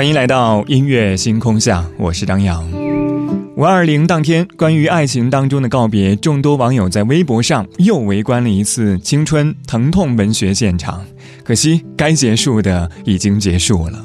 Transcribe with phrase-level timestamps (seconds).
[0.00, 2.66] 欢迎来到音乐星空下，我是张扬。
[3.54, 11.04] 五二零当天，关于爱情当中的告别，众多网友在微博上又围观了一次青春疼痛文学现场。
[11.44, 14.02] 可惜，该结束的已经结束了。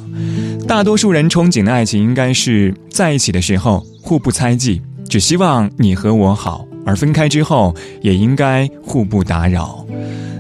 [0.68, 9.88] 大多数人憧憬的爱情，应该是在一起的时候互不猜忌，只希望你和我好；而分开之后，也应该互不打扰。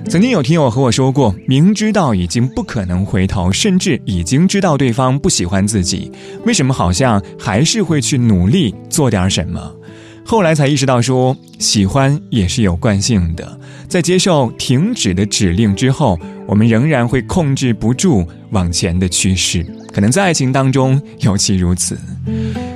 [0.07, 6.11] 曾经有听友和我说过，明知道已经不可能回头，甚至已经知道对方不喜欢自己，
[6.45, 9.75] 为什么好像还是会去努力做点什么？
[10.23, 16.17] 后来才意识到，说喜欢也是有惯性的，在接受停止的指令之后，
[16.47, 19.65] 我们仍然会控制不住往前的趋势。
[19.91, 21.97] 可能在爱情当中尤其如此，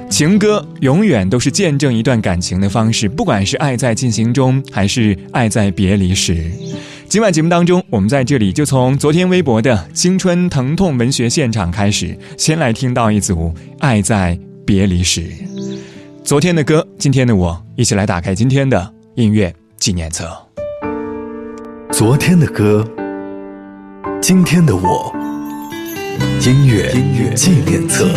[0.09, 6.51] 情歌永远都是见证一段感情的方式，不管是爱在进行中，还是爱在别离时。
[7.09, 13.33] 今晚节目当中，我们在这里就从昨天微博的青春疼痛文学现场开始，先来听到一组
[13.79, 15.21] 《爱在别离时》。
[16.23, 20.29] 昨天的歌，今天的我，一起来打开今天的音乐纪念册。
[21.91, 22.87] 昨天的歌，
[24.21, 25.11] 今天的我，
[26.45, 28.07] 音乐纪念册。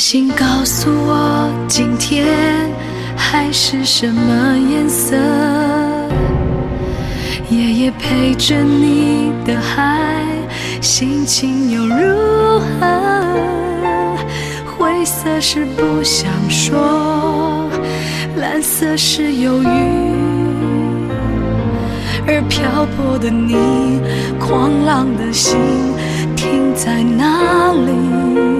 [0.00, 2.26] 信告诉我，今天
[3.14, 5.14] 海是什么颜色？
[7.50, 10.24] 夜夜陪着你的海，
[10.80, 14.16] 心情又如何？
[14.78, 17.68] 灰色是不想说，
[18.38, 19.66] 蓝色是忧郁，
[22.26, 24.00] 而漂泊的你，
[24.38, 25.58] 狂浪的心
[26.34, 28.59] 停在哪里？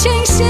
[0.00, 0.49] 清晰。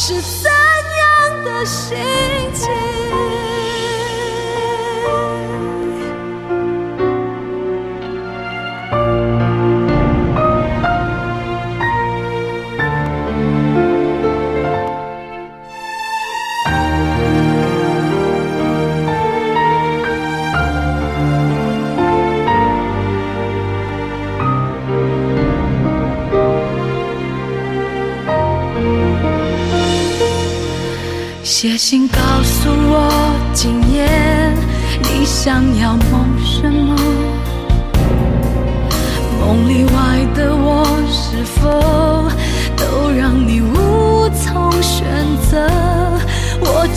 [0.00, 0.39] 是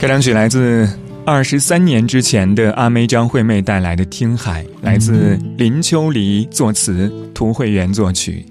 [0.00, 0.88] 这两曲来自
[1.24, 8.46] 二十三年之前的阿妹张惠妹带来的《听海》，来自林秋离作词，涂慧源作曲。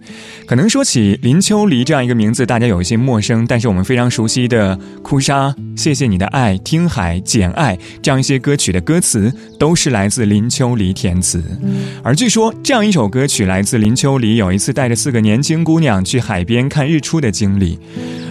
[0.45, 5.47] 可能说起林秋离这样一个名字，大家有一些陌生，但是我们非常熟悉的《哭砂》
[5.77, 11.41] 《谢谢你的爱》《听海》《简爱》这样一些歌曲的歌词，都是来自林秋离填词。
[12.03, 17.79] 而据说这样一首歌曲来自林秋离有一次带着四个年轻姑娘去海边看日出的经历。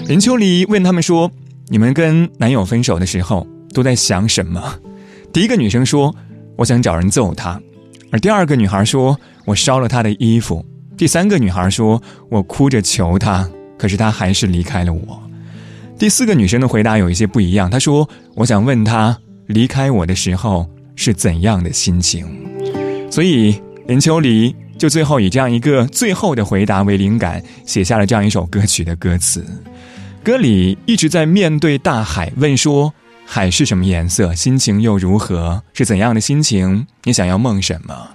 [0.07, 1.33] 林秋离问他们说。
[1.69, 4.63] 你们跟男友分手的时候都在想什么？
[5.33, 6.15] 第一个女生说
[6.57, 7.61] ：“我想找人揍他。”
[8.13, 10.65] 而第二个女孩说：“我烧了他的衣服。”
[10.97, 15.21] 第三个女孩说：“我哭着求他，可是他还是离开了我。”
[15.99, 22.25] 第四个女生的回答有一些不一样，她说：“我想问他离开我的时候是怎样的心情。”
[23.11, 29.45] 所以林秋离就最后以这样一个最后的回答为灵感，写下了这样一首歌曲的歌词。
[30.27, 32.93] 歌里一直在面对大海问说
[33.25, 34.35] ：“海是什么颜色？
[34.35, 35.63] 心情又如何？
[35.73, 36.85] 是怎样的心情？
[37.05, 38.09] 你想要梦什么？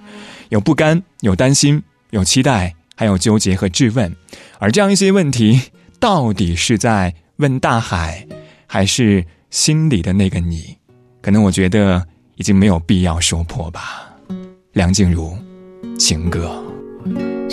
[0.50, 4.14] 有不甘，有担心，有期待，还有纠结和质问。
[4.58, 5.58] 而这样一些问题，
[5.98, 8.26] 到底是在问大海，
[8.66, 10.76] 还是心里的那个你？
[11.22, 14.12] 可能我觉得已经没有必要说破吧。”
[14.74, 15.34] 梁静茹，
[15.98, 16.62] 情歌。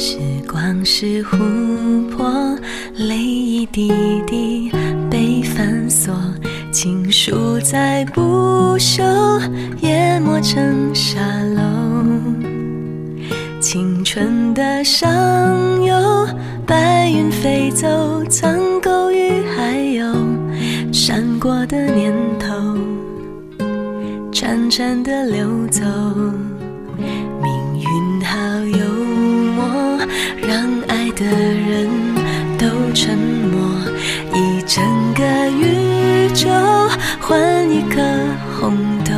[0.01, 0.18] 时
[0.48, 2.57] 光是琥珀，
[2.96, 3.92] 泪一滴
[4.25, 4.72] 滴
[5.12, 6.16] 被反锁，
[6.72, 9.04] 情书再不朽，
[9.81, 11.19] 淹没成沙
[11.54, 11.62] 漏。
[13.60, 15.12] 青春的上
[15.84, 16.25] 游，
[16.66, 22.56] 白云飞走，苍狗与海鸥，闪过的念头，
[24.31, 25.84] 潺潺的流走。
[31.30, 31.88] 的人
[32.57, 33.59] 都沉默。
[34.33, 34.83] 一整
[35.14, 36.50] 个宇宙
[37.19, 38.02] 换一颗
[38.59, 39.12] 红豆，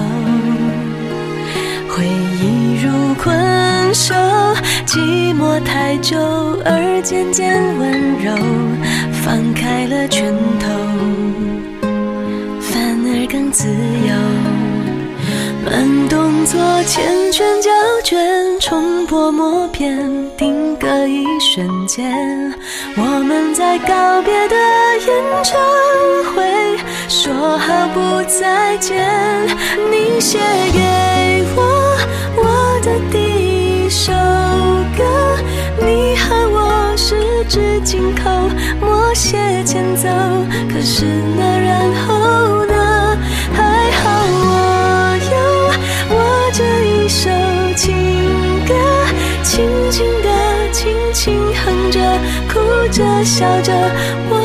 [1.89, 4.15] 回忆如困兽，
[4.85, 6.17] 寂寞太久
[6.65, 7.91] 而渐渐温
[8.23, 8.33] 柔，
[9.21, 10.67] 放开了拳头，
[12.61, 14.60] 反而更自由。
[15.63, 16.99] 慢动作，缱
[17.31, 17.69] 绻胶
[18.03, 22.11] 卷，重播默片，定格一瞬间。
[22.97, 24.55] 我们在告别的
[25.05, 25.61] 演唱
[26.33, 26.77] 会，
[27.07, 29.07] 说好不再见。
[29.91, 30.39] 你写
[30.73, 31.95] 给我
[32.37, 34.11] 我的第一首
[34.97, 35.03] 歌，
[35.79, 38.31] 你和我十指紧扣，
[38.83, 40.09] 默写前奏。
[40.73, 41.05] 可是
[41.37, 42.60] 那然后
[53.23, 53.71] 笑着，
[54.29, 54.40] 我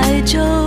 [0.00, 0.57] 太久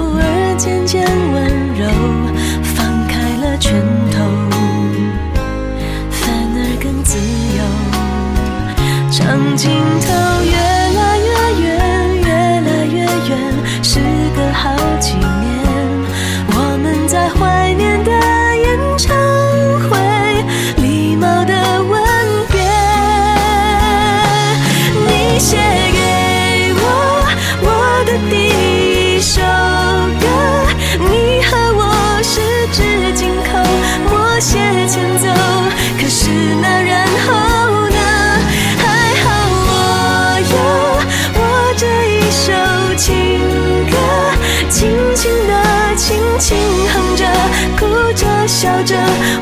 [48.62, 48.96] 笑着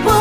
[0.06, 0.19] 我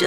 [0.00, 0.06] 地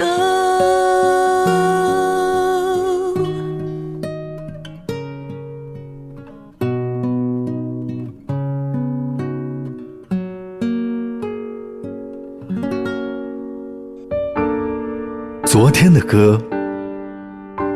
[15.44, 16.40] 昨天的歌，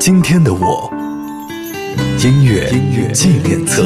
[0.01, 0.93] 今天的我，
[2.19, 3.85] 音乐音乐纪念册。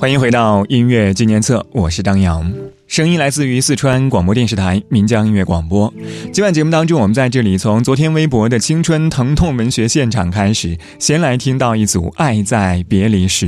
[0.00, 2.50] 欢迎回到音乐纪念册，我是张扬，
[2.86, 5.92] 声音来自于四川广播电视台岷江音乐广播。
[6.32, 13.46] 今晚节目当中，我们在这里从昨天微博的青春疼痛文学现场开始，先来听到一组《爱在别离时》。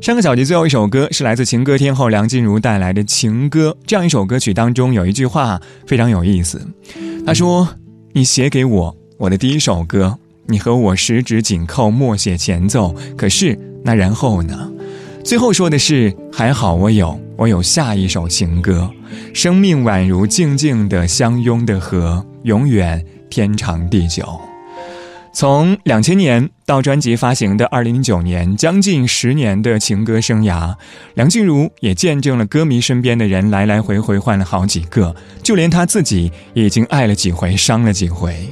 [0.00, 3.76] 上个小节最后一首歌是来自情歌天后梁静茹带来的《情歌》。
[3.86, 6.66] 这样一首歌曲当中有一句话非常有意思，
[7.26, 7.68] 他说
[8.14, 10.16] ：“你写给我我的第一首歌，
[10.46, 12.96] 你和我十指紧扣，默写前奏。
[13.14, 14.70] 可是那然后呢？”
[15.26, 18.88] 最后说的是：“还好我有，我有下一首情歌。
[19.34, 24.24] 生命宛如静静的相拥的河，永远天长地久。”
[25.34, 30.72] 从两千年到专辑发行的二零零九年，将近十年的情歌生涯，
[31.14, 38.48] 梁静茹也见证了歌迷身边的人来来回回换了好几个，就连她自己也已经爱了几回，伤了几回。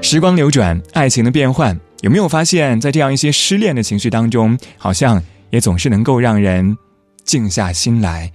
[0.00, 5.20] 时光流转，爱情的变换，有没有发现，在这样一些失恋的情绪当中，好像
[5.56, 6.76] 也总是能够让人
[7.24, 8.30] 静下心来，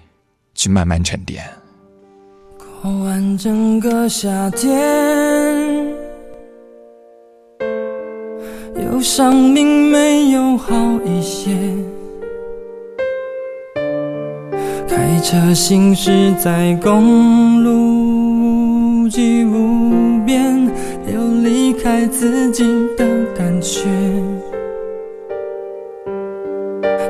[0.56, 1.44] 去慢慢沉淀。
[2.58, 4.68] 过完整个夏天。
[8.74, 10.74] 有生命没有好
[11.06, 11.52] 一些，
[14.90, 20.66] 开车行驶在公路无际无边，
[21.14, 22.64] 有离开自己
[22.98, 23.82] 的感觉，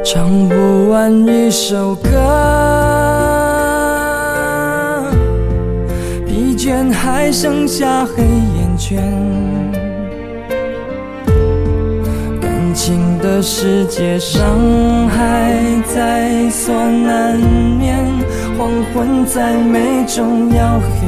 [0.04, 2.10] 唱不完一首歌，
[6.26, 9.00] 疲倦还剩下黑眼圈。
[12.42, 14.42] 感情的世界，伤
[15.08, 15.54] 还
[15.94, 17.96] 在所难免，
[18.58, 21.08] 黄昏再美，终要黑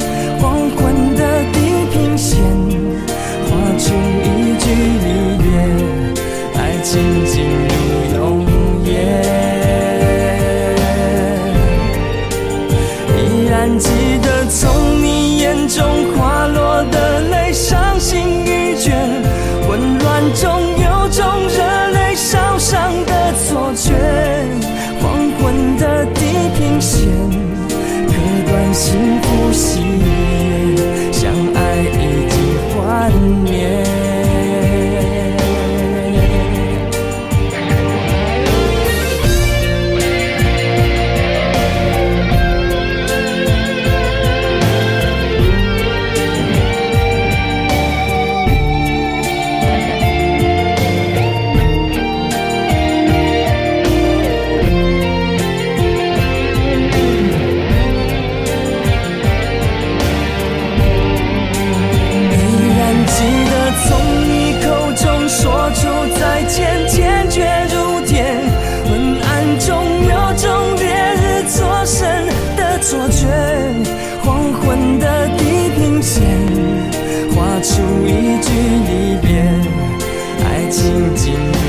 [80.91, 81.60] 静静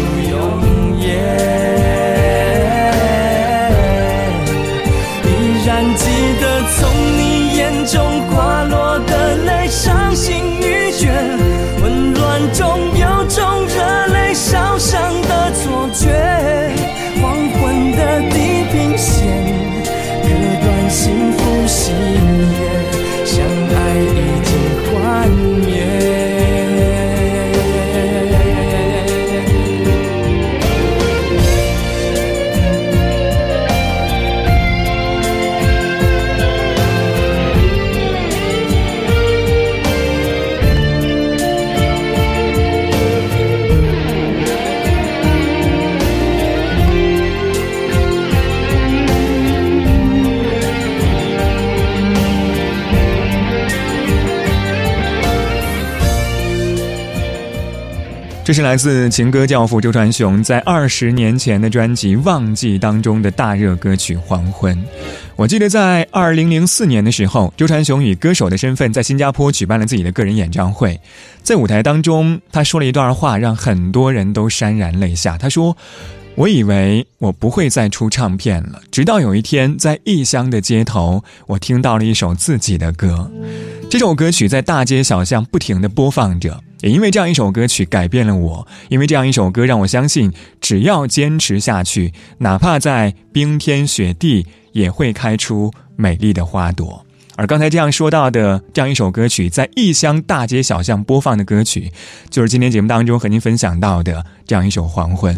[58.52, 64.76] 这是来自情歌教父周传雄在二十年前的专辑《忘记》当中的大热歌曲《黄昏》。
[65.36, 71.00] 我记得在二零零四年的时候，周传雄以歌手的身份在新加坡举办了自己的个人演唱会，
[71.42, 75.38] 在舞台当中，他说了一段话，让很多人都潸然泪下。
[75.38, 75.74] 他说
[76.34, 83.30] ：“我以为我不会再出唱片了，直到有一天在异乡的街头，我听到了一首自己的歌。
[83.90, 97.06] 这首歌曲在大街小巷不停地播放着。”也因为这样一首歌曲改变了我，因为这样一首歌让我相信，只要坚持下去，哪怕在冰天雪地，也会开出美丽的花朵。
[97.36, 101.90] 而刚才这样说到的这样一首歌曲，在异乡大街小巷播放的歌曲，
[102.28, 105.34] 就是今天节目当中和您分享到的这样一首《黄昏》。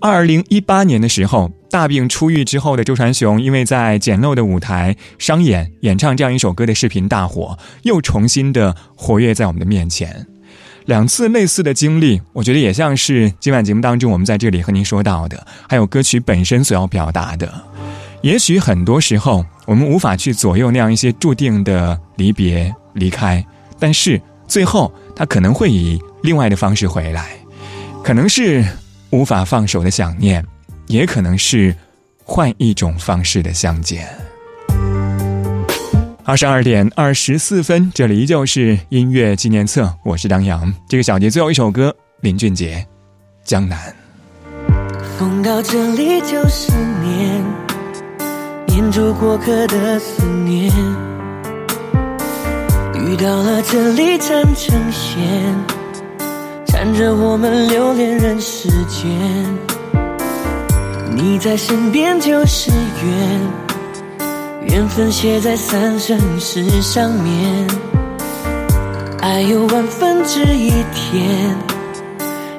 [0.00, 10.26] 二零一八年的时候，大病初愈之后的周传雄，因为在简陋的舞台商演演唱这样一首歌的视频大火，又重新的活跃在我们的面前。
[10.86, 17.48] 两次类似的经历，我觉得也像是今晚节目当中我们在这里和您说到的，还有歌曲本身所要表达的。
[18.22, 23.44] 也许很多时候我们无法去左右那样一些注定的离别、离开，
[23.80, 27.32] 但是最后他可能会以另外的方式回来，
[28.04, 28.64] 可能是
[29.10, 30.44] 无法放手的想念，
[30.86, 31.74] 也可能是
[32.24, 34.08] 换一种方式的相见。
[36.24, 40.72] 二十二点二十四分，这里依旧是音乐纪念册，我是张扬。
[40.88, 42.86] 这个小节最后一首歌，林俊杰，
[43.48, 43.92] 《江南》。
[45.18, 46.70] 风到这里就是
[47.02, 47.41] 念，
[48.72, 50.72] 念住过客的思念。
[52.94, 55.20] 雨到了这里缠成线，
[56.64, 59.10] 缠着我们留恋人世间。
[61.14, 63.40] 你在身边就是缘。
[64.68, 67.66] 缘分写在三生石上面，
[69.20, 71.54] 爱有万分之一甜，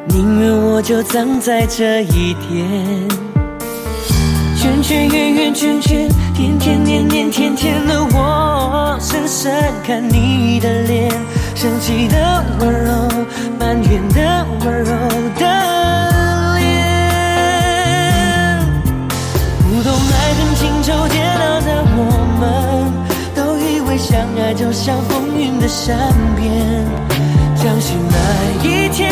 [0.10, 3.33] 宁愿我就葬在这一天。
[4.64, 9.54] 圈圈圆圆圈圈，天天年年天天的我，深深
[9.86, 11.12] 看你的脸，
[11.54, 12.94] 生气的温柔，
[13.60, 14.96] 埋怨的温柔
[15.38, 15.46] 的
[16.56, 16.72] 脸，
[19.68, 21.84] 不懂爱恨情仇煎熬的。
[21.98, 22.00] 我
[22.40, 22.42] 们
[23.36, 25.98] 都以为相爱就像风云的善
[26.38, 26.88] 变，
[27.58, 28.16] 相信那
[28.66, 29.12] 一天，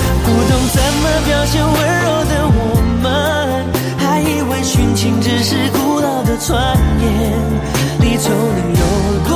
[0.31, 2.59] 不懂怎么表现温柔的我
[3.03, 3.05] 们，
[3.97, 7.05] 还以为殉情只是古老的传言。
[7.99, 8.83] 离愁能有
[9.27, 9.35] 多